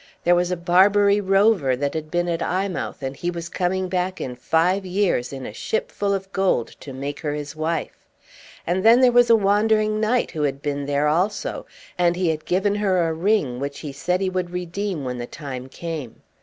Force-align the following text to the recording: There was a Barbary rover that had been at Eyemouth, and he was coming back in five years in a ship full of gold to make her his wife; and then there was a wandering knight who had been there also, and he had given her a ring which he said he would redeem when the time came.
There 0.23 0.33
was 0.33 0.49
a 0.49 0.57
Barbary 0.57 1.21
rover 1.21 1.75
that 1.75 1.93
had 1.93 2.09
been 2.09 2.27
at 2.27 2.41
Eyemouth, 2.41 3.03
and 3.03 3.15
he 3.15 3.29
was 3.29 3.49
coming 3.49 3.87
back 3.87 4.19
in 4.19 4.35
five 4.35 4.83
years 4.83 5.31
in 5.31 5.45
a 5.45 5.53
ship 5.53 5.91
full 5.91 6.11
of 6.15 6.33
gold 6.33 6.69
to 6.79 6.91
make 6.91 7.19
her 7.19 7.35
his 7.35 7.55
wife; 7.55 8.07
and 8.65 8.83
then 8.83 9.01
there 9.01 9.11
was 9.11 9.29
a 9.29 9.35
wandering 9.35 9.99
knight 9.99 10.31
who 10.31 10.41
had 10.41 10.59
been 10.59 10.87
there 10.87 11.07
also, 11.07 11.67
and 11.99 12.15
he 12.15 12.29
had 12.29 12.45
given 12.45 12.73
her 12.73 13.07
a 13.07 13.13
ring 13.13 13.59
which 13.59 13.81
he 13.81 13.91
said 13.91 14.21
he 14.21 14.29
would 14.31 14.49
redeem 14.49 15.03
when 15.05 15.19
the 15.19 15.27
time 15.27 15.69
came. 15.69 16.23